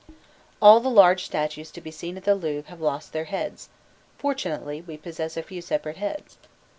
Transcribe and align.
All 0.63 0.79
the 0.79 0.89
large 0.89 1.23
statues 1.25 1.69
to 1.69 1.79
be 1.79 1.91
seen 1.91 2.17
at 2.17 2.23
the 2.23 2.33
Louvre 2.33 2.71
have 2.71 2.81
lost 2.81 3.13
their 3.13 3.25
heads; 3.25 3.69
fortunately 4.17 4.81
we 4.81 4.97
possess 4.97 5.37
a 5.37 5.43
few 5.43 5.61
separate 5.61 5.97
heads. 5.97 6.37